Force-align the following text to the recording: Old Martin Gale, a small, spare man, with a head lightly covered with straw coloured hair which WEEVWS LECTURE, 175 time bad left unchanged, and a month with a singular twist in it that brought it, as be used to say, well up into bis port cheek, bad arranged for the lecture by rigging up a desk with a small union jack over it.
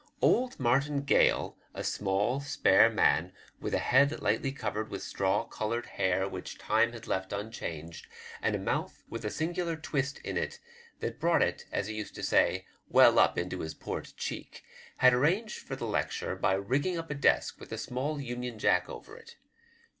Old 0.19 0.59
Martin 0.59 1.03
Gale, 1.03 1.59
a 1.75 1.83
small, 1.83 2.39
spare 2.39 2.89
man, 2.89 3.33
with 3.59 3.75
a 3.75 3.77
head 3.77 4.19
lightly 4.19 4.51
covered 4.51 4.89
with 4.89 5.03
straw 5.03 5.43
coloured 5.43 5.85
hair 5.85 6.27
which 6.27 6.57
WEEVWS 6.57 6.59
LECTURE, 6.59 6.73
175 6.73 6.89
time 6.89 6.91
bad 6.91 7.07
left 7.07 7.45
unchanged, 7.45 8.07
and 8.41 8.55
a 8.55 8.57
month 8.57 9.03
with 9.07 9.23
a 9.23 9.29
singular 9.29 9.75
twist 9.75 10.17
in 10.23 10.37
it 10.37 10.59
that 11.01 11.19
brought 11.19 11.43
it, 11.43 11.65
as 11.71 11.85
be 11.85 11.93
used 11.93 12.15
to 12.15 12.23
say, 12.23 12.65
well 12.89 13.19
up 13.19 13.37
into 13.37 13.57
bis 13.57 13.75
port 13.75 14.13
cheek, 14.17 14.63
bad 15.03 15.13
arranged 15.13 15.59
for 15.59 15.75
the 15.75 15.85
lecture 15.85 16.35
by 16.35 16.53
rigging 16.53 16.97
up 16.97 17.11
a 17.11 17.13
desk 17.13 17.59
with 17.59 17.71
a 17.71 17.77
small 17.77 18.19
union 18.19 18.57
jack 18.57 18.89
over 18.89 19.15
it. 19.15 19.35